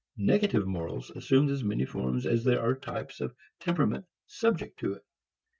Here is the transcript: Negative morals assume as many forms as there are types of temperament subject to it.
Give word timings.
Negative 0.17 0.65
morals 0.65 1.11
assume 1.11 1.47
as 1.49 1.63
many 1.63 1.85
forms 1.85 2.25
as 2.25 2.43
there 2.43 2.59
are 2.59 2.73
types 2.73 3.21
of 3.21 3.35
temperament 3.59 4.07
subject 4.25 4.79
to 4.79 4.93
it. 4.93 5.05